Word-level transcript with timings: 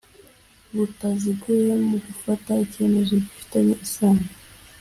butaziguye 0.75 1.71
mu 1.87 1.97
gufata 2.05 2.51
icyemezo 2.65 3.13
gifitanye 3.23 3.73
isano 3.85 4.25